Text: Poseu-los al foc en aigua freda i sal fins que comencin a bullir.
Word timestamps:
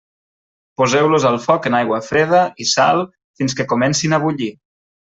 Poseu-los 0.81 1.27
al 1.31 1.37
foc 1.43 1.69
en 1.71 1.77
aigua 1.81 2.01
freda 2.07 2.41
i 2.65 2.69
sal 2.73 3.05
fins 3.43 3.59
que 3.61 3.71
comencin 3.75 4.17
a 4.17 4.25
bullir. 4.29 4.53